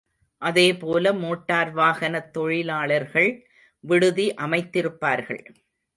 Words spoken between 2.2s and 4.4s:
தொழிலாளர்கள் விடுதி